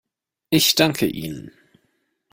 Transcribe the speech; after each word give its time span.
Ich 0.49 0.73
danke 0.73 1.05
Ihnen. 1.05 1.51